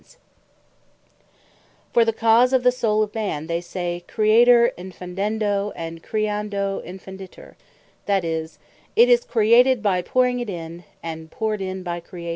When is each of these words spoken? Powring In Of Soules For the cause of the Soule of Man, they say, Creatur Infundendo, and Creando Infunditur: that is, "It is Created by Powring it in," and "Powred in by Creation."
Powring 0.03 0.07
In 0.15 0.15
Of 0.15 1.25
Soules 1.27 1.93
For 1.93 2.05
the 2.05 2.11
cause 2.19 2.53
of 2.53 2.63
the 2.63 2.71
Soule 2.71 3.03
of 3.03 3.13
Man, 3.13 3.45
they 3.45 3.61
say, 3.61 4.03
Creatur 4.07 4.71
Infundendo, 4.75 5.71
and 5.75 6.01
Creando 6.01 6.83
Infunditur: 6.83 7.53
that 8.07 8.25
is, 8.25 8.57
"It 8.95 9.09
is 9.09 9.23
Created 9.23 9.83
by 9.83 10.01
Powring 10.01 10.39
it 10.39 10.49
in," 10.49 10.85
and 11.03 11.29
"Powred 11.29 11.61
in 11.61 11.83
by 11.83 11.99
Creation." 11.99 12.29